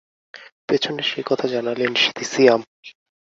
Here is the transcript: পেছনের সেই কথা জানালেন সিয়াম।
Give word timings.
পেছনের 0.67 1.05
সেই 1.05 1.23
কথা 1.27 1.45
জানালেন 1.47 1.91
সিয়াম। 2.23 2.61